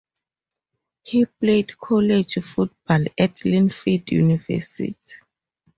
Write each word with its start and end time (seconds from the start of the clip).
He 1.03 1.25
played 1.27 1.77
college 1.77 2.39
football 2.43 3.05
at 3.19 3.35
Linfield 3.35 4.09
University. 4.09 4.95